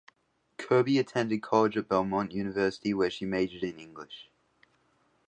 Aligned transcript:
Kirby 0.57 0.97
attended 0.97 1.43
college 1.43 1.77
at 1.77 1.87
Belmont 1.87 2.31
University 2.31 2.91
where 2.91 3.11
she 3.11 3.23
majored 3.25 3.61
in 3.61 3.77
English. 3.79 4.31